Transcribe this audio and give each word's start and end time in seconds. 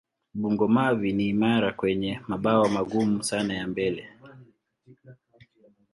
Bungo-mavi 0.41 1.09
ni 1.17 1.25
imara 1.31 1.69
wenye 1.83 2.21
mabawa 2.27 2.69
magumu 2.69 3.23
sana 3.23 3.53
ya 3.53 3.67
mbele. 3.67 4.09